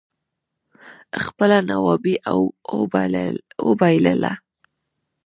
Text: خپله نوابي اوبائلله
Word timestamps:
خپله 1.23 1.57
نوابي 1.69 2.15
اوبائلله 3.63 4.33